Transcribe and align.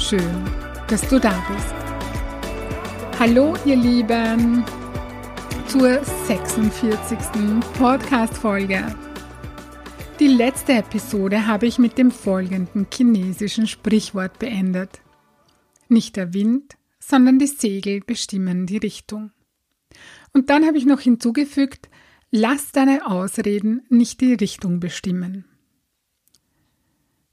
Schön, 0.00 0.50
dass 0.88 1.06
du 1.08 1.20
da 1.20 1.44
bist. 1.52 1.74
Hallo, 3.20 3.54
ihr 3.66 3.76
Lieben, 3.76 4.64
zur 5.68 6.02
46. 6.02 7.18
Podcast-Folge. 7.78 8.96
Die 10.18 10.26
letzte 10.26 10.72
Episode 10.72 11.46
habe 11.46 11.66
ich 11.66 11.78
mit 11.78 11.98
dem 11.98 12.10
folgenden 12.10 12.86
chinesischen 12.92 13.66
Sprichwort 13.66 14.38
beendet. 14.38 15.02
Nicht 15.88 16.16
der 16.16 16.32
Wind, 16.32 16.76
sondern 16.98 17.38
die 17.38 17.46
Segel 17.46 18.00
bestimmen 18.00 18.64
die 18.64 18.78
Richtung. 18.78 19.32
Und 20.32 20.48
dann 20.48 20.66
habe 20.66 20.78
ich 20.78 20.86
noch 20.86 21.00
hinzugefügt, 21.00 21.90
lass 22.30 22.72
deine 22.72 23.06
Ausreden 23.06 23.82
nicht 23.90 24.22
die 24.22 24.32
Richtung 24.32 24.80
bestimmen. 24.80 25.44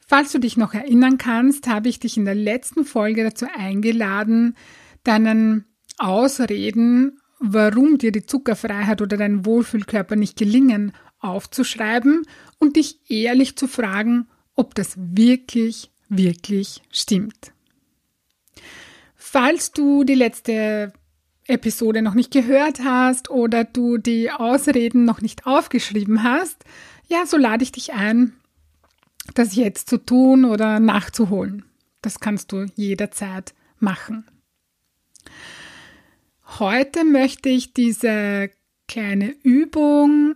Falls 0.10 0.32
du 0.32 0.40
dich 0.40 0.56
noch 0.56 0.74
erinnern 0.74 1.18
kannst, 1.18 1.68
habe 1.68 1.90
ich 1.90 2.00
dich 2.00 2.16
in 2.16 2.24
der 2.24 2.36
letzten 2.36 2.86
Folge 2.86 3.26
dazu 3.26 3.46
eingeladen, 3.54 4.56
deinen 5.04 5.66
Ausreden, 5.98 7.20
warum 7.40 7.98
dir 7.98 8.14
die 8.14 8.26
Zuckerfreiheit 8.26 9.02
oder 9.02 9.18
dein 9.18 9.46
Wohlfühlkörper 9.46 10.16
nicht 10.16 10.38
gelingen, 10.38 10.94
aufzuschreiben 11.20 12.24
und 12.58 12.78
dich 12.78 13.00
ehrlich 13.10 13.58
zu 13.58 13.68
fragen, 13.68 14.28
ob 14.56 14.76
das 14.76 14.96
wirklich, 14.98 15.92
wirklich 16.08 16.82
stimmt. 16.90 17.52
Falls 19.16 19.74
du 19.74 20.06
die 20.06 20.16
letzte 20.16 20.94
Episode 21.48 22.02
noch 22.02 22.14
nicht 22.14 22.32
gehört 22.32 22.80
hast 22.82 23.30
oder 23.30 23.66
du 23.66 23.98
die 23.98 24.32
Ausreden 24.32 25.04
noch 25.04 25.22
nicht 25.22 25.46
aufgeschrieben 25.46 26.24
hast, 26.24 26.64
ja, 27.08 27.26
so 27.26 27.36
lade 27.36 27.64
ich 27.64 27.74
dich 27.74 27.94
ein, 27.94 28.34
das 29.34 29.56
jetzt 29.56 29.90
zu 29.90 29.98
tun 29.98 30.46
oder 30.46 30.80
nachzuholen. 30.80 31.66
Das 32.02 32.20
kannst 32.20 32.52
du 32.52 32.66
jederzeit 32.76 33.54
machen. 33.80 34.26
Heute 36.60 37.04
möchte 37.04 37.50
ich 37.50 37.74
diese 37.74 38.50
kleine 38.88 39.36
Übung 39.44 40.36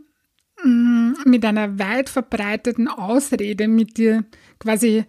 mm, 0.63 1.13
mit 1.25 1.45
einer 1.45 1.79
weit 1.79 2.09
verbreiteten 2.09 2.87
Ausrede 2.87 3.67
mit 3.67 3.97
dir 3.97 4.25
quasi 4.59 5.05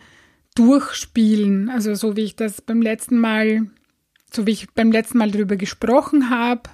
durchspielen. 0.55 1.71
Also 1.71 1.95
so 1.95 2.17
wie 2.17 2.23
ich 2.23 2.37
das 2.37 2.61
beim 2.61 2.81
letzten 2.83 3.19
Mal, 3.19 3.67
so 4.33 4.47
wie 4.47 4.53
ich 4.53 4.71
beim 4.71 4.93
letzten 4.93 5.19
Mal 5.19 5.31
darüber 5.31 5.57
gesprochen 5.57 6.31
habe, 6.31 6.71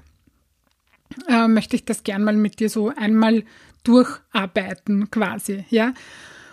äh, 1.29 1.48
möchte 1.48 1.77
ich 1.77 1.84
das 1.84 2.05
gern 2.05 2.23
mal 2.23 2.36
mit 2.36 2.61
dir 2.61 2.69
so 2.69 2.92
einmal 2.95 3.45
durcharbeiten 3.84 5.11
quasi, 5.11 5.64
ja. 5.70 5.95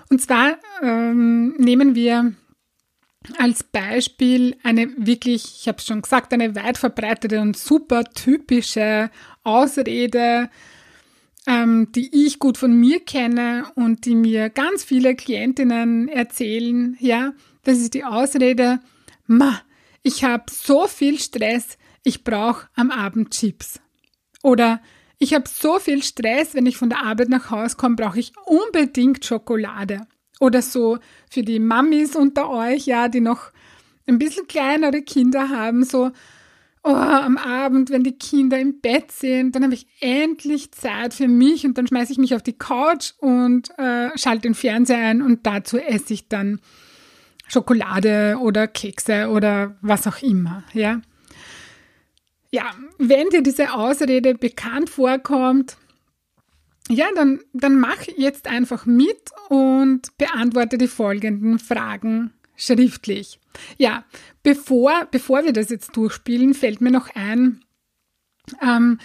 Und 0.09 0.22
zwar 0.22 0.58
ähm, 0.81 1.56
nehmen 1.58 1.95
wir 1.95 2.34
als 3.38 3.64
Beispiel 3.64 4.55
eine 4.64 4.92
wirklich, 4.98 5.60
ich 5.60 5.67
habe 5.67 5.80
es 5.80 5.86
schon 5.86 6.02
gesagt, 6.02 6.33
eine 6.33 6.55
weit 6.55 6.77
verbreitete 6.77 7.42
und 7.42 7.58
super 7.58 8.04
typische 8.04 9.10
Ausrede, 9.44 10.49
ähm, 11.48 11.92
die 11.92 12.26
ich 12.26 12.39
gut 12.39 12.58
von 12.58 12.80
mir 12.80 12.99
kenne 12.99 13.65
und 13.76 14.05
die 14.05 14.15
mir 14.15 14.49
ganz 14.49 14.83
viele 14.83 15.15
Klientinnen 15.15 16.08
erzählen. 16.08 16.95
Ja, 16.99 17.33
das 17.64 17.80
ist 17.80 17.94
die 17.94 18.04
Ausrede, 18.04 18.80
ma, 19.26 19.60
ich 20.04 20.23
habe 20.23 20.45
so 20.52 20.88
viel 20.88 21.20
Stress, 21.20 21.77
ich 22.04 22.23
brauche 22.23 22.67
am 22.76 22.92
Abend 22.92 23.32
Chips. 23.32 23.80
Oder 24.44 24.80
ich 25.25 25.33
habe 25.33 25.49
so 25.49 25.80
viel 25.80 26.03
Stress, 26.03 26.53
wenn 26.53 26.67
ich 26.67 26.77
von 26.77 26.89
der 26.89 27.03
Arbeit 27.03 27.30
nach 27.30 27.49
Hause 27.49 27.77
komme, 27.77 27.95
brauche 27.95 28.19
ich 28.19 28.31
unbedingt 28.45 29.25
Schokolade. 29.25 30.02
Oder 30.39 30.61
so 30.61 30.99
für 31.31 31.41
die 31.41 31.59
Mamis 31.59 32.15
unter 32.15 32.47
euch, 32.52 32.86
ja, 32.86 33.08
die 33.08 33.21
noch 33.21 33.52
ein 34.05 34.19
bisschen 34.19 34.45
kleinere 34.45 35.02
Kinder 35.02 35.49
haben, 35.49 35.83
so 35.83 36.11
oh, 36.83 36.89
am 36.89 37.39
Abend, 37.39 37.89
wenn 37.89 38.03
die 38.03 38.19
Kinder 38.19 38.59
im 38.59 38.81
Bett 38.81 39.11
sind, 39.11 39.55
dann 39.55 39.64
habe 39.64 39.73
ich 39.73 39.87
endlich 39.99 40.71
Zeit 40.73 41.15
für 41.15 41.27
mich 41.27 41.65
und 41.65 41.75
dann 41.75 41.87
schmeiße 41.87 42.11
ich 42.11 42.19
mich 42.19 42.35
auf 42.35 42.43
die 42.43 42.58
Couch 42.58 43.14
und 43.17 43.71
äh, 43.80 44.15
schalte 44.15 44.43
den 44.43 44.53
Fernseher 44.53 45.08
ein 45.08 45.23
und 45.23 45.47
dazu 45.47 45.80
esse 45.80 46.14
ich 46.14 46.27
dann 46.27 46.61
Schokolade 47.47 48.37
oder 48.39 48.67
Kekse 48.67 49.30
oder 49.30 49.75
was 49.81 50.05
auch 50.05 50.21
immer, 50.21 50.64
ja. 50.73 51.02
Ja, 52.52 52.73
wenn 52.98 53.30
dir 53.30 53.42
diese 53.42 53.73
Ausrede 53.73 54.36
bekannt 54.36 54.89
vorkommt, 54.89 55.78
ja, 56.89 57.08
dann, 57.16 57.39
dann 57.54 57.80
mach 57.80 58.04
jetzt 58.16 58.48
einfach 58.48 58.86
mit 58.86 59.32
und 59.50 60.16
beantworte 60.17 60.78
die 60.78 60.88
folgenden 60.88 61.58
Fragen 61.58 62.32
schriftlich. 62.56 63.39
Ja, 63.78 64.06
bevor, 64.44 65.08
bevor 65.10 65.44
wir 65.44 65.54
das 65.54 65.70
jetzt 65.70 65.95
durchspielen, 65.98 66.54
fällt 66.54 66.82
mir 66.82 66.92
noch 66.92 67.10
ein, 67.16 67.64
ähm, 68.62 69.00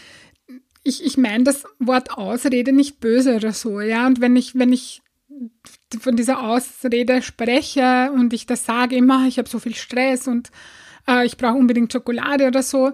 ich, 0.82 1.04
ich 1.04 1.16
meine 1.16 1.44
das 1.44 1.64
Wort 1.78 2.12
Ausrede 2.12 2.72
nicht 2.72 3.00
böse 3.00 3.36
oder 3.36 3.52
so, 3.52 3.80
ja, 3.80 4.06
und 4.06 4.20
wenn 4.20 4.36
ich, 4.36 4.58
wenn 4.58 4.72
ich 4.72 5.02
von 6.00 6.16
dieser 6.16 6.42
Ausrede 6.42 7.22
spreche 7.22 8.10
und 8.12 8.32
ich 8.32 8.46
das 8.46 8.66
sage 8.66 8.96
immer, 8.96 9.26
ich 9.26 9.38
habe 9.38 9.48
so 9.48 9.58
viel 9.58 9.74
Stress 9.74 10.28
und 10.28 10.50
äh, 11.08 11.24
ich 11.24 11.36
brauche 11.36 11.56
unbedingt 11.56 11.92
Schokolade 11.92 12.46
oder 12.46 12.62
so, 12.62 12.92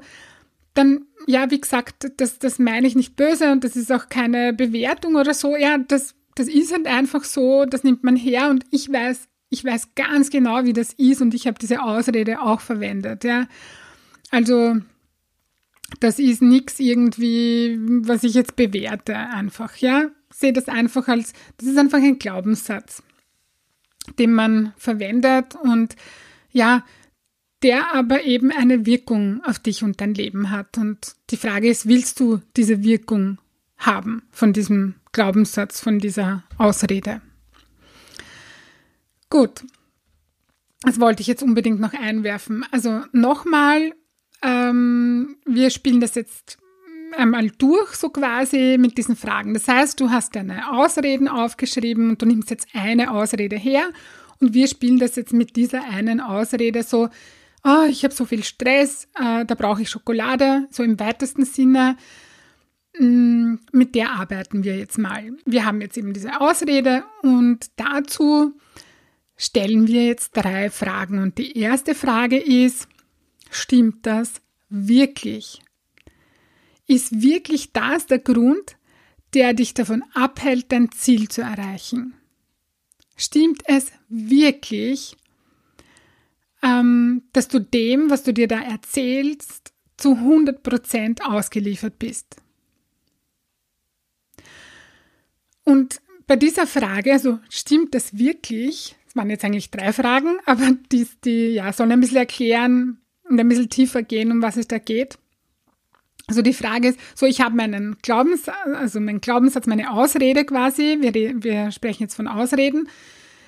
dann, 0.76 1.06
ja, 1.26 1.50
wie 1.50 1.60
gesagt, 1.60 2.12
das, 2.18 2.38
das 2.38 2.58
meine 2.58 2.86
ich 2.86 2.94
nicht 2.94 3.16
böse 3.16 3.50
und 3.50 3.64
das 3.64 3.76
ist 3.76 3.90
auch 3.90 4.08
keine 4.08 4.52
Bewertung 4.52 5.16
oder 5.16 5.34
so. 5.34 5.56
Ja, 5.56 5.78
das, 5.78 6.14
das 6.34 6.48
ist 6.48 6.72
halt 6.72 6.86
einfach 6.86 7.24
so, 7.24 7.64
das 7.64 7.82
nimmt 7.82 8.04
man 8.04 8.14
her 8.14 8.50
und 8.50 8.64
ich 8.70 8.92
weiß, 8.92 9.26
ich 9.48 9.64
weiß 9.64 9.94
ganz 9.94 10.30
genau, 10.30 10.64
wie 10.64 10.74
das 10.74 10.92
ist 10.92 11.22
und 11.22 11.34
ich 11.34 11.46
habe 11.46 11.58
diese 11.58 11.82
Ausrede 11.82 12.42
auch 12.42 12.60
verwendet, 12.60 13.24
ja. 13.24 13.48
Also, 14.30 14.76
das 16.00 16.18
ist 16.18 16.42
nichts 16.42 16.80
irgendwie, 16.80 17.78
was 17.80 18.24
ich 18.24 18.34
jetzt 18.34 18.56
bewerte 18.56 19.16
einfach, 19.16 19.76
ja. 19.76 20.10
Sehe 20.30 20.52
das 20.52 20.68
einfach 20.68 21.08
als, 21.08 21.32
das 21.56 21.68
ist 21.68 21.78
einfach 21.78 21.98
ein 21.98 22.18
Glaubenssatz, 22.18 23.02
den 24.18 24.34
man 24.34 24.74
verwendet 24.76 25.54
und 25.54 25.96
ja, 26.50 26.84
der 27.62 27.94
aber 27.94 28.24
eben 28.24 28.50
eine 28.50 28.86
Wirkung 28.86 29.42
auf 29.44 29.58
dich 29.58 29.82
und 29.82 30.00
dein 30.00 30.14
Leben 30.14 30.50
hat. 30.50 30.78
Und 30.78 31.16
die 31.30 31.36
Frage 31.36 31.68
ist, 31.68 31.88
willst 31.88 32.20
du 32.20 32.40
diese 32.56 32.82
Wirkung 32.82 33.38
haben 33.78 34.22
von 34.30 34.52
diesem 34.52 34.94
Glaubenssatz, 35.12 35.80
von 35.80 35.98
dieser 35.98 36.44
Ausrede? 36.58 37.20
Gut, 39.30 39.64
das 40.82 41.00
wollte 41.00 41.22
ich 41.22 41.26
jetzt 41.26 41.42
unbedingt 41.42 41.80
noch 41.80 41.94
einwerfen. 41.94 42.64
Also 42.70 43.02
nochmal, 43.12 43.92
ähm, 44.42 45.36
wir 45.44 45.70
spielen 45.70 46.00
das 46.00 46.14
jetzt 46.14 46.58
einmal 47.16 47.50
durch, 47.50 47.94
so 47.94 48.10
quasi 48.10 48.76
mit 48.78 48.98
diesen 48.98 49.16
Fragen. 49.16 49.54
Das 49.54 49.66
heißt, 49.66 49.98
du 50.00 50.10
hast 50.10 50.36
deine 50.36 50.72
Ausreden 50.72 51.28
aufgeschrieben 51.28 52.10
und 52.10 52.22
du 52.22 52.26
nimmst 52.26 52.50
jetzt 52.50 52.68
eine 52.74 53.10
Ausrede 53.10 53.56
her 53.56 53.90
und 54.40 54.54
wir 54.54 54.68
spielen 54.68 54.98
das 54.98 55.16
jetzt 55.16 55.32
mit 55.32 55.56
dieser 55.56 55.84
einen 55.84 56.20
Ausrede 56.20 56.82
so, 56.82 57.08
oh, 57.64 57.86
ich 57.88 58.04
habe 58.04 58.14
so 58.14 58.24
viel 58.24 58.44
Stress, 58.44 59.08
äh, 59.14 59.44
da 59.44 59.54
brauche 59.54 59.82
ich 59.82 59.90
Schokolade, 59.90 60.68
so 60.70 60.82
im 60.82 60.98
weitesten 60.98 61.44
Sinne. 61.44 61.96
Mm, 62.98 63.56
mit 63.72 63.94
der 63.94 64.10
arbeiten 64.12 64.64
wir 64.64 64.76
jetzt 64.76 64.98
mal. 64.98 65.32
Wir 65.44 65.64
haben 65.64 65.80
jetzt 65.80 65.96
eben 65.96 66.12
diese 66.12 66.40
Ausrede 66.40 67.04
und 67.22 67.70
dazu 67.76 68.54
stellen 69.36 69.86
wir 69.86 70.06
jetzt 70.06 70.30
drei 70.32 70.70
Fragen. 70.70 71.18
Und 71.18 71.38
die 71.38 71.58
erste 71.58 71.94
Frage 71.94 72.38
ist, 72.38 72.88
stimmt 73.50 74.06
das 74.06 74.40
wirklich? 74.68 75.60
Ist 76.86 77.20
wirklich 77.20 77.72
das 77.72 78.06
der 78.06 78.20
Grund, 78.20 78.76
der 79.34 79.54
dich 79.54 79.74
davon 79.74 80.02
abhält, 80.14 80.72
dein 80.72 80.90
Ziel 80.92 81.28
zu 81.28 81.42
erreichen? 81.42 82.14
Stimmt 83.16 83.62
es 83.66 83.90
wirklich, 84.08 85.16
ähm, 86.62 87.22
dass 87.32 87.48
du 87.48 87.60
dem, 87.60 88.10
was 88.10 88.22
du 88.22 88.32
dir 88.32 88.48
da 88.48 88.60
erzählst, 88.60 89.72
zu 89.96 90.12
100% 90.12 91.22
ausgeliefert 91.22 91.98
bist. 91.98 92.36
Und 95.64 96.00
bei 96.26 96.36
dieser 96.36 96.66
Frage, 96.66 97.12
also 97.12 97.38
stimmt 97.48 97.94
das 97.94 98.18
wirklich, 98.18 98.96
waren 99.14 99.30
jetzt 99.30 99.44
eigentlich 99.44 99.70
drei 99.70 99.92
Fragen, 99.92 100.38
aber 100.44 100.72
die, 100.92 101.06
die 101.24 101.54
ja, 101.54 101.72
sollen 101.72 101.92
ein 101.92 102.00
bisschen 102.00 102.18
erklären 102.18 102.98
und 103.28 103.40
ein 103.40 103.48
bisschen 103.48 103.70
tiefer 103.70 104.02
gehen, 104.02 104.30
um 104.30 104.42
was 104.42 104.56
es 104.56 104.68
da 104.68 104.78
geht. 104.78 105.18
Also 106.28 106.42
die 106.42 106.52
Frage 106.52 106.88
ist, 106.88 107.00
so 107.14 107.24
ich 107.26 107.40
habe 107.40 107.56
meinen 107.56 107.96
Glaubenssatz, 108.02 108.54
also 108.74 109.00
meinen 109.00 109.20
Glaubenssatz, 109.20 109.66
meine 109.66 109.92
Ausrede 109.92 110.44
quasi, 110.44 110.98
wir, 111.00 111.14
wir 111.14 111.70
sprechen 111.70 112.02
jetzt 112.02 112.16
von 112.16 112.26
Ausreden. 112.26 112.88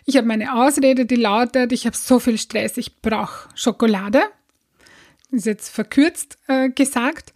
Ich 0.08 0.16
habe 0.16 0.26
meine 0.26 0.54
Ausrede, 0.54 1.04
die 1.04 1.16
lautet, 1.16 1.70
ich 1.70 1.84
habe 1.84 1.94
so 1.94 2.18
viel 2.18 2.38
Stress, 2.38 2.78
ich 2.78 3.02
brauche 3.02 3.46
Schokolade. 3.54 4.22
ist 5.30 5.44
jetzt 5.44 5.68
verkürzt 5.68 6.38
äh, 6.46 6.70
gesagt. 6.70 7.34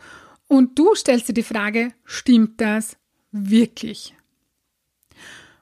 Und 0.48 0.78
du 0.78 0.94
stellst 0.94 1.28
dir 1.28 1.34
die 1.34 1.42
Frage, 1.42 1.92
stimmt 2.06 2.62
das 2.62 2.96
wirklich? 3.30 4.14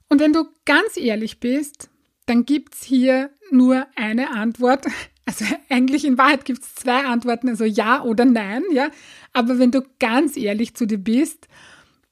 Und 0.09 0.21
wenn 0.21 0.33
du 0.33 0.45
ganz 0.65 0.97
ehrlich 0.97 1.41
bist, 1.41 1.91
dann 2.27 2.47
gibt 2.47 2.77
es 2.77 2.85
hier 2.85 3.31
nur 3.51 3.89
eine 3.97 4.31
Antwort. 4.31 4.87
Also 5.27 5.45
eigentlich 5.69 6.05
in 6.05 6.19
Wahrheit 6.19 6.45
gibt 6.45 6.63
es 6.63 6.75
zwei 6.75 7.05
Antworten, 7.05 7.49
also 7.51 7.65
ja 7.65 8.03
oder 8.03 8.25
nein, 8.25 8.65
ja. 8.73 8.91
Aber 9.33 9.61
wenn 9.61 9.71
du 9.71 9.83
ganz 10.01 10.37
ehrlich 10.37 10.75
zu 10.75 10.87
dir 10.87 10.99
bist, 10.99 11.47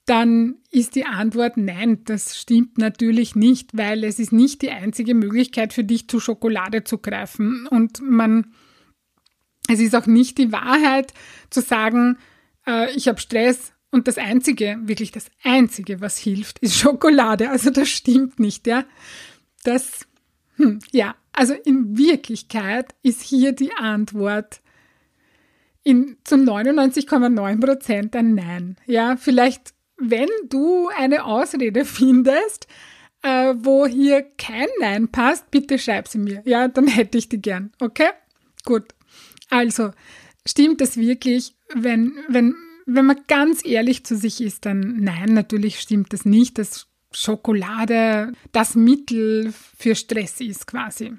dann 0.08 0.56
ist 0.70 0.94
die 0.94 1.04
Antwort 1.04 1.58
nein, 1.58 2.02
das 2.04 2.38
stimmt 2.38 2.78
natürlich 2.78 3.36
nicht, 3.36 3.76
weil 3.76 4.04
es 4.04 4.18
ist 4.18 4.32
nicht 4.32 4.62
die 4.62 4.70
einzige 4.70 5.14
Möglichkeit 5.14 5.74
für 5.74 5.84
dich 5.84 6.08
zu 6.08 6.18
Schokolade 6.18 6.84
zu 6.84 6.98
greifen. 6.98 7.66
Und 7.66 8.00
man, 8.00 8.54
es 9.68 9.80
ist 9.80 9.94
auch 9.94 10.06
nicht 10.06 10.38
die 10.38 10.50
Wahrheit 10.50 11.12
zu 11.50 11.60
sagen, 11.60 12.16
äh, 12.66 12.90
ich 12.94 13.06
habe 13.08 13.20
Stress 13.20 13.72
und 13.90 14.08
das 14.08 14.16
Einzige, 14.16 14.78
wirklich 14.82 15.12
das 15.12 15.26
Einzige, 15.42 16.00
was 16.00 16.16
hilft, 16.16 16.58
ist 16.60 16.76
Schokolade. 16.76 17.50
Also 17.50 17.70
das 17.70 17.88
stimmt 17.88 18.40
nicht, 18.40 18.66
ja. 18.66 18.84
Das, 19.62 20.06
hm, 20.56 20.78
ja, 20.90 21.16
also 21.32 21.52
in 21.52 21.98
Wirklichkeit 21.98 22.94
ist 23.02 23.20
hier 23.20 23.52
die 23.52 23.72
Antwort 23.74 24.60
in, 25.82 26.16
zu 26.24 26.36
99,9 26.36 27.60
Prozent 27.60 28.16
ein 28.16 28.34
Nein. 28.34 28.76
Ja, 28.86 29.16
vielleicht, 29.16 29.74
wenn 29.98 30.28
du 30.48 30.88
eine 30.96 31.24
Ausrede 31.24 31.84
findest, 31.84 32.66
äh, 33.22 33.54
wo 33.56 33.86
hier 33.86 34.22
kein 34.38 34.68
Nein 34.80 35.08
passt, 35.08 35.50
bitte 35.50 35.78
schreib 35.78 36.08
sie 36.08 36.18
mir. 36.18 36.42
Ja, 36.44 36.68
dann 36.68 36.86
hätte 36.86 37.18
ich 37.18 37.28
die 37.28 37.42
gern. 37.42 37.72
Okay? 37.80 38.10
Gut. 38.64 38.94
Also, 39.50 39.90
stimmt 40.46 40.80
es 40.80 40.96
wirklich, 40.96 41.54
wenn, 41.74 42.12
wenn 42.28 42.54
wenn 42.90 43.04
man 43.04 43.20
ganz 43.28 43.64
ehrlich 43.66 44.04
zu 44.04 44.16
sich 44.16 44.40
ist, 44.40 44.64
dann 44.64 44.96
nein, 45.00 45.34
natürlich 45.34 45.78
stimmt 45.78 46.14
das 46.14 46.24
nicht, 46.24 46.56
dass 46.56 46.86
Schokolade 47.12 48.32
das 48.52 48.74
Mittel 48.74 49.52
für 49.52 49.94
Stress 49.94 50.40
ist 50.40 50.66
quasi. 50.66 51.12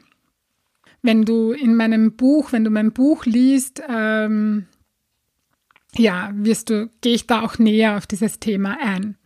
Wenn 1.04 1.26
du 1.26 1.52
in 1.52 1.76
meinem 1.76 2.16
Buch, 2.16 2.52
wenn 2.52 2.64
du 2.64 2.72
mein 2.72 2.92
Buch 2.92 3.26
liest, 3.26 3.84
ähm, 3.88 4.66
ja, 5.96 6.32
wirst 6.34 6.70
du, 6.70 6.90
gehe 7.02 7.16
ich 7.16 7.28
da 7.28 7.42
auch 7.42 7.58
näher 7.58 7.98
auf 7.98 8.08
dieses 8.08 8.40
Thema 8.40 8.78
ein. 8.82 9.18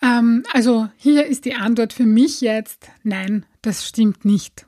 Ähm, 0.00 0.44
also 0.52 0.88
hier 0.96 1.26
ist 1.26 1.44
die 1.44 1.54
Antwort 1.54 1.92
für 1.92 2.06
mich 2.06 2.40
jetzt, 2.40 2.88
nein, 3.02 3.46
das 3.62 3.86
stimmt 3.86 4.24
nicht. 4.24 4.66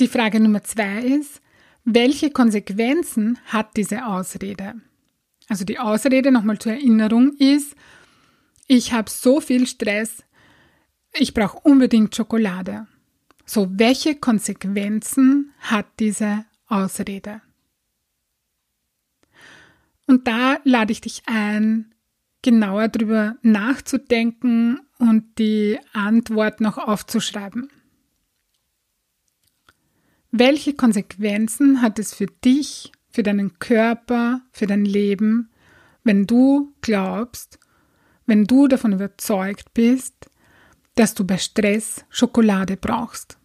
Die 0.00 0.08
Frage 0.08 0.40
Nummer 0.40 0.62
zwei 0.62 0.98
ist, 1.00 1.40
welche 1.84 2.30
Konsequenzen 2.30 3.38
hat 3.46 3.76
diese 3.76 4.06
Ausrede? 4.06 4.74
Also 5.48 5.64
die 5.64 5.78
Ausrede 5.78 6.32
nochmal 6.32 6.58
zur 6.58 6.72
Erinnerung 6.72 7.36
ist, 7.38 7.76
ich 8.66 8.92
habe 8.92 9.08
so 9.08 9.40
viel 9.40 9.66
Stress, 9.66 10.24
ich 11.12 11.32
brauche 11.32 11.60
unbedingt 11.60 12.14
Schokolade. 12.14 12.86
So, 13.46 13.68
welche 13.70 14.16
Konsequenzen 14.16 15.52
hat 15.60 15.86
diese 16.00 16.44
Ausrede? 16.66 17.42
Und 20.06 20.26
da 20.28 20.58
lade 20.64 20.92
ich 20.92 21.00
dich 21.00 21.22
ein, 21.26 21.94
genauer 22.42 22.88
darüber 22.88 23.36
nachzudenken 23.42 24.80
und 24.98 25.38
die 25.38 25.78
Antwort 25.92 26.60
noch 26.60 26.78
aufzuschreiben. 26.78 27.68
Welche 30.30 30.74
Konsequenzen 30.74 31.82
hat 31.82 31.98
es 31.98 32.14
für 32.14 32.26
dich, 32.26 32.92
für 33.10 33.22
deinen 33.22 33.58
Körper, 33.58 34.42
für 34.52 34.66
dein 34.66 34.84
Leben, 34.84 35.50
wenn 36.04 36.26
du 36.26 36.74
glaubst, 36.82 37.58
wenn 38.26 38.44
du 38.44 38.68
davon 38.68 38.92
überzeugt 38.92 39.72
bist, 39.74 40.30
dass 40.94 41.14
du 41.14 41.24
bei 41.24 41.38
Stress 41.38 42.04
Schokolade 42.10 42.76
brauchst? 42.76 43.38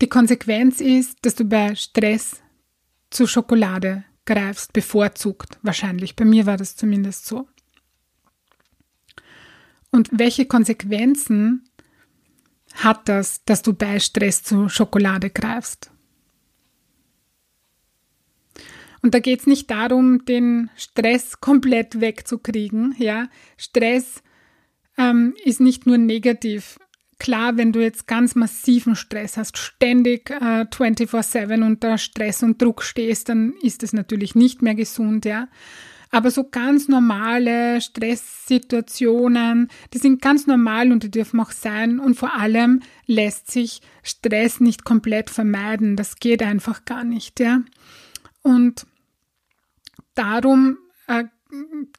Die 0.00 0.08
Konsequenz 0.08 0.80
ist, 0.80 1.18
dass 1.22 1.34
du 1.34 1.44
bei 1.44 1.74
Stress 1.74 2.41
zu 3.12 3.26
Schokolade 3.26 4.04
greifst, 4.24 4.72
bevorzugt 4.72 5.58
wahrscheinlich. 5.62 6.16
Bei 6.16 6.24
mir 6.24 6.46
war 6.46 6.56
das 6.56 6.76
zumindest 6.76 7.26
so. 7.26 7.48
Und 9.90 10.08
welche 10.12 10.46
Konsequenzen 10.46 11.64
hat 12.74 13.08
das, 13.08 13.44
dass 13.44 13.62
du 13.62 13.74
bei 13.74 14.00
Stress 14.00 14.42
zu 14.42 14.68
Schokolade 14.68 15.30
greifst. 15.30 15.90
Und 19.02 19.14
da 19.14 19.18
geht 19.18 19.40
es 19.40 19.46
nicht 19.46 19.70
darum, 19.70 20.24
den 20.24 20.70
Stress 20.76 21.40
komplett 21.40 22.00
wegzukriegen. 22.00 22.94
Ja, 22.98 23.28
Stress 23.56 24.22
ähm, 24.96 25.34
ist 25.44 25.60
nicht 25.60 25.86
nur 25.86 25.98
negativ. 25.98 26.78
Klar, 27.22 27.56
wenn 27.56 27.70
du 27.70 27.80
jetzt 27.80 28.08
ganz 28.08 28.34
massiven 28.34 28.96
Stress 28.96 29.36
hast, 29.36 29.56
ständig 29.56 30.28
äh, 30.30 30.66
24/7 30.68 31.62
unter 31.62 31.96
Stress 31.96 32.42
und 32.42 32.60
Druck 32.60 32.82
stehst, 32.82 33.28
dann 33.28 33.52
ist 33.62 33.84
es 33.84 33.92
natürlich 33.92 34.34
nicht 34.34 34.60
mehr 34.60 34.74
gesund, 34.74 35.24
ja. 35.24 35.46
Aber 36.10 36.32
so 36.32 36.42
ganz 36.50 36.88
normale 36.88 37.80
Stresssituationen, 37.80 39.68
die 39.94 39.98
sind 39.98 40.20
ganz 40.20 40.48
normal 40.48 40.90
und 40.90 41.04
die 41.04 41.12
dürfen 41.12 41.38
auch 41.38 41.52
sein. 41.52 42.00
Und 42.00 42.16
vor 42.16 42.34
allem 42.34 42.80
lässt 43.06 43.52
sich 43.52 43.82
Stress 44.02 44.58
nicht 44.58 44.84
komplett 44.84 45.30
vermeiden. 45.30 45.94
Das 45.94 46.16
geht 46.16 46.42
einfach 46.42 46.84
gar 46.84 47.04
nicht, 47.04 47.38
ja. 47.38 47.62
Und 48.42 48.84
darum 50.16 50.76
äh, 51.06 51.22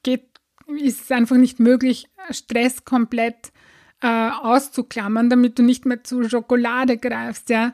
geht, 0.03 0.25
ist 0.67 1.03
es 1.03 1.11
einfach 1.11 1.37
nicht 1.37 1.61
möglich, 1.61 2.09
Stress 2.29 2.83
komplett 2.83 3.53
äh, 4.03 4.29
auszuklammern, 4.41 5.29
damit 5.29 5.57
du 5.57 5.63
nicht 5.63 5.85
mehr 5.85 6.03
zu 6.03 6.29
Schokolade 6.29 6.97
greifst, 6.97 7.49
ja. 7.49 7.73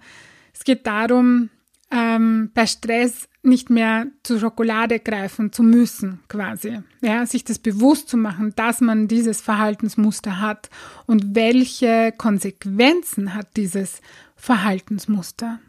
Es 0.53 0.63
geht 0.63 0.85
darum, 0.85 1.49
ähm, 1.91 2.51
bei 2.53 2.67
Stress 2.67 3.27
nicht 3.41 3.69
mehr 3.69 4.07
zu 4.23 4.37
Schokolade 4.37 4.99
greifen 4.99 5.51
zu 5.51 5.63
müssen, 5.63 6.19
quasi. 6.27 6.79
Ja, 7.01 7.25
sich 7.25 7.45
das 7.45 7.57
bewusst 7.57 8.09
zu 8.09 8.17
machen, 8.17 8.53
dass 8.55 8.81
man 8.81 9.07
dieses 9.07 9.41
Verhaltensmuster 9.41 10.39
hat 10.39 10.69
und 11.07 11.35
welche 11.35 12.13
Konsequenzen 12.15 13.33
hat 13.33 13.55
dieses 13.55 14.01
Verhaltensmuster. 14.35 15.59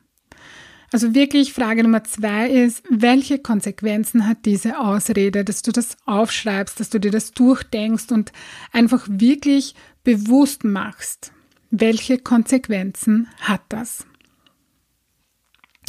Also 0.93 1.15
wirklich 1.15 1.53
Frage 1.53 1.85
Nummer 1.85 2.03
zwei 2.03 2.51
ist, 2.51 2.83
welche 2.91 3.39
Konsequenzen 3.39 4.27
hat 4.27 4.39
diese 4.45 4.81
Ausrede, 4.81 5.45
dass 5.45 5.63
du 5.63 5.71
das 5.71 5.97
aufschreibst, 6.05 6.81
dass 6.81 6.91
du 6.91 6.99
dir 6.99 7.13
das 7.13 7.31
durchdenkst 7.31 8.11
und 8.11 8.33
einfach 8.73 9.07
wirklich 9.09 9.77
bewusst 10.05 10.65
machst. 10.65 11.33
Welche 11.71 12.19
Konsequenzen 12.19 13.29
hat 13.39 13.63
das? 13.69 14.07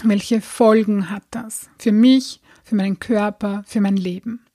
Welche 0.04 0.42
Folgen 0.42 1.10
hat 1.10 1.24
das 1.32 1.70
für 1.78 1.92
mich, 1.92 2.42
für 2.64 2.76
meinen 2.76 3.00
Körper, 3.00 3.64
für 3.66 3.82
mein 3.82 3.98
Leben? 3.98 4.46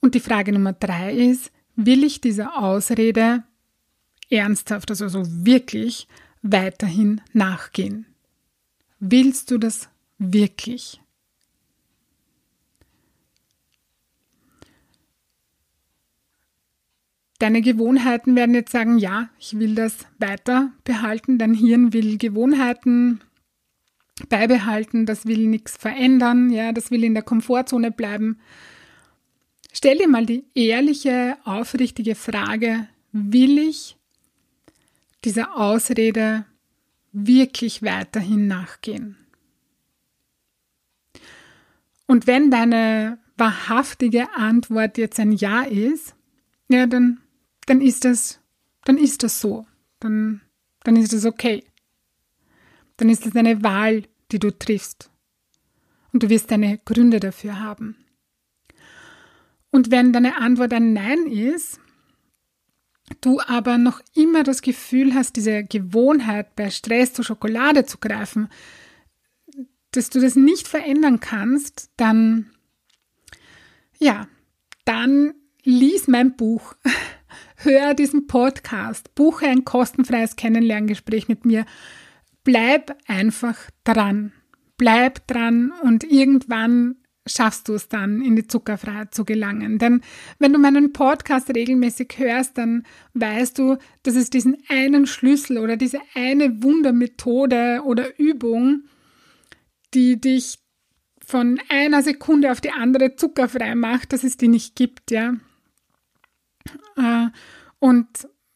Und 0.00 0.14
die 0.14 0.20
Frage 0.20 0.52
Nummer 0.52 0.72
drei 0.72 1.14
ist, 1.14 1.50
will 1.76 2.04
ich 2.04 2.20
dieser 2.20 2.58
Ausrede 2.62 3.44
ernsthaft, 4.28 4.90
also 4.90 5.08
so 5.08 5.24
wirklich 5.26 6.08
weiterhin 6.42 7.20
nachgehen? 7.32 8.06
Willst 8.98 9.50
du 9.50 9.58
das 9.58 9.88
wirklich? 10.18 11.00
Deine 17.44 17.60
Gewohnheiten 17.60 18.36
werden 18.36 18.54
jetzt 18.54 18.72
sagen, 18.72 18.96
ja, 18.96 19.28
ich 19.38 19.58
will 19.58 19.74
das 19.74 20.06
weiter 20.18 20.72
behalten. 20.84 21.36
Dein 21.36 21.52
Hirn 21.52 21.92
will 21.92 22.16
Gewohnheiten 22.16 23.20
beibehalten, 24.30 25.04
das 25.04 25.26
will 25.26 25.46
nichts 25.46 25.76
verändern, 25.76 26.48
ja, 26.48 26.72
das 26.72 26.90
will 26.90 27.04
in 27.04 27.12
der 27.12 27.22
Komfortzone 27.22 27.90
bleiben. 27.90 28.38
Stell 29.74 29.98
dir 29.98 30.08
mal 30.08 30.24
die 30.24 30.46
ehrliche, 30.54 31.36
aufrichtige 31.44 32.14
Frage, 32.14 32.88
will 33.12 33.58
ich 33.58 33.98
dieser 35.26 35.54
Ausrede 35.54 36.46
wirklich 37.12 37.82
weiterhin 37.82 38.46
nachgehen? 38.46 39.18
Und 42.06 42.26
wenn 42.26 42.50
deine 42.50 43.18
wahrhaftige 43.36 44.34
Antwort 44.34 44.96
jetzt 44.96 45.20
ein 45.20 45.32
Ja 45.32 45.60
ist, 45.64 46.14
ja, 46.70 46.86
dann 46.86 47.20
dann 47.66 47.80
ist 47.80 48.04
das, 48.04 48.40
dann 48.84 48.98
ist 48.98 49.22
das 49.22 49.40
so. 49.40 49.66
Dann, 50.00 50.40
dann 50.82 50.96
ist 50.96 51.12
das 51.12 51.24
okay. 51.24 51.64
Dann 52.96 53.08
ist 53.08 53.26
das 53.26 53.34
eine 53.34 53.62
Wahl, 53.62 54.04
die 54.32 54.38
du 54.38 54.50
triffst. 54.50 55.10
Und 56.12 56.22
du 56.22 56.28
wirst 56.28 56.50
deine 56.50 56.78
Gründe 56.78 57.20
dafür 57.20 57.60
haben. 57.60 57.96
Und 59.70 59.90
wenn 59.90 60.12
deine 60.12 60.36
Antwort 60.36 60.72
ein 60.72 60.92
Nein 60.92 61.26
ist, 61.26 61.80
du 63.20 63.40
aber 63.40 63.78
noch 63.78 64.00
immer 64.14 64.44
das 64.44 64.62
Gefühl 64.62 65.14
hast, 65.14 65.36
diese 65.36 65.64
Gewohnheit 65.64 66.54
bei 66.54 66.70
Stress 66.70 67.12
zur 67.12 67.24
Schokolade 67.24 67.84
zu 67.84 67.98
greifen, 67.98 68.48
dass 69.90 70.10
du 70.10 70.20
das 70.20 70.36
nicht 70.36 70.68
verändern 70.68 71.20
kannst, 71.20 71.90
dann, 71.96 72.50
ja, 73.98 74.28
dann 74.84 75.34
lies 75.62 76.08
mein 76.08 76.36
Buch, 76.36 76.74
hör 77.56 77.94
diesen 77.94 78.26
Podcast, 78.26 79.14
buche 79.14 79.46
ein 79.46 79.64
kostenfreies 79.64 80.36
Kennenlerngespräch 80.36 81.28
mit 81.28 81.44
mir, 81.44 81.64
bleib 82.44 82.96
einfach 83.06 83.56
dran, 83.84 84.32
bleib 84.76 85.26
dran 85.26 85.72
und 85.82 86.04
irgendwann 86.04 86.96
schaffst 87.26 87.68
du 87.68 87.74
es 87.74 87.88
dann, 87.88 88.20
in 88.20 88.36
die 88.36 88.46
Zuckerfreiheit 88.46 89.14
zu 89.14 89.24
gelangen. 89.24 89.78
Denn 89.78 90.02
wenn 90.38 90.52
du 90.52 90.58
meinen 90.58 90.92
Podcast 90.92 91.48
regelmäßig 91.54 92.14
hörst, 92.18 92.58
dann 92.58 92.84
weißt 93.14 93.58
du, 93.58 93.78
dass 94.02 94.14
es 94.14 94.30
diesen 94.30 94.58
einen 94.68 95.06
Schlüssel 95.06 95.58
oder 95.58 95.76
diese 95.76 96.00
eine 96.14 96.62
Wundermethode 96.62 97.82
oder 97.84 98.18
Übung, 98.18 98.84
die 99.94 100.20
dich 100.20 100.58
von 101.24 101.58
einer 101.70 102.02
Sekunde 102.02 102.52
auf 102.52 102.60
die 102.60 102.72
andere 102.72 103.16
zuckerfrei 103.16 103.74
macht, 103.74 104.12
dass 104.12 104.24
es 104.24 104.36
die 104.36 104.48
nicht 104.48 104.76
gibt, 104.76 105.10
ja. 105.10 105.34
Äh, 106.96 107.28
und 107.78 108.06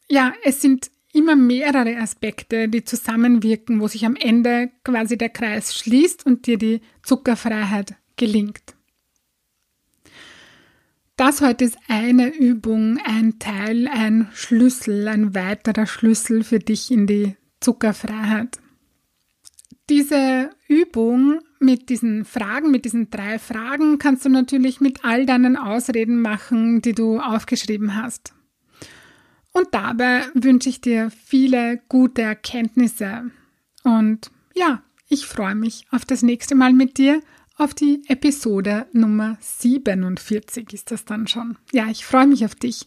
ja, 0.08 0.32
es 0.44 0.62
sind 0.62 0.90
immer 1.12 1.36
mehrere 1.36 1.96
Aspekte, 1.96 2.68
die 2.68 2.84
zusammenwirken, 2.84 3.80
wo 3.80 3.88
sich 3.88 4.06
am 4.06 4.16
Ende 4.16 4.70
quasi 4.84 5.18
der 5.18 5.30
Kreis 5.30 5.74
schließt 5.74 6.24
und 6.26 6.46
dir 6.46 6.58
die 6.58 6.80
Zuckerfreiheit 7.02 7.94
gelingt. 8.16 8.74
Das 11.16 11.40
heute 11.40 11.64
ist 11.64 11.76
eine 11.88 12.28
Übung, 12.28 13.00
ein 13.04 13.40
Teil, 13.40 13.88
ein 13.88 14.28
Schlüssel, 14.32 15.08
ein 15.08 15.34
weiterer 15.34 15.86
Schlüssel 15.86 16.44
für 16.44 16.60
dich 16.60 16.92
in 16.92 17.08
die 17.08 17.34
Zuckerfreiheit. 17.58 18.60
Diese 19.90 20.50
Übung 20.68 21.40
mit 21.60 21.88
diesen 21.88 22.24
Fragen, 22.24 22.70
mit 22.70 22.84
diesen 22.84 23.10
drei 23.10 23.38
Fragen 23.38 23.98
kannst 23.98 24.24
du 24.24 24.28
natürlich 24.28 24.80
mit 24.80 25.04
all 25.04 25.26
deinen 25.26 25.56
Ausreden 25.56 26.20
machen, 26.20 26.82
die 26.82 26.92
du 26.92 27.18
aufgeschrieben 27.18 27.94
hast. 27.94 28.32
Und 29.52 29.68
dabei 29.72 30.22
wünsche 30.34 30.68
ich 30.68 30.80
dir 30.80 31.10
viele 31.10 31.80
gute 31.88 32.22
Erkenntnisse. 32.22 33.30
Und 33.82 34.30
ja, 34.54 34.82
ich 35.08 35.26
freue 35.26 35.54
mich 35.54 35.86
auf 35.90 36.04
das 36.04 36.22
nächste 36.22 36.54
Mal 36.54 36.72
mit 36.72 36.98
dir 36.98 37.20
auf 37.58 37.74
die 37.74 38.02
Episode 38.06 38.86
Nummer 38.92 39.36
47 39.40 40.72
ist 40.72 40.92
das 40.92 41.04
dann 41.04 41.26
schon. 41.26 41.58
Ja, 41.72 41.88
ich 41.88 42.04
freue 42.04 42.28
mich 42.28 42.44
auf 42.44 42.54
dich. 42.54 42.86